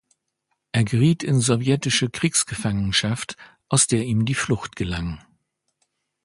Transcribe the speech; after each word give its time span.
Er 0.71 0.83
geriet 0.83 1.21
in 1.21 1.41
sowjetische 1.41 2.09
Kriegsgefangenschaft, 2.09 3.35
aus 3.69 3.85
der 3.85 4.03
ihm 4.03 4.25
die 4.25 4.33
Flucht 4.33 4.75
gelang. 4.75 5.23